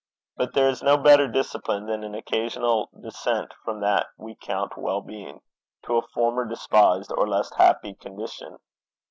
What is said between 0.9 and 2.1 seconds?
better discipline than